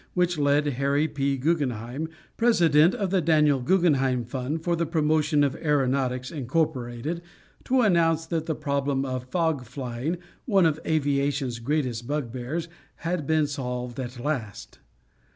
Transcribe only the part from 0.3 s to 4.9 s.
led Harry P. Guggenheim, President of the Daniel Guggenheim Fund for the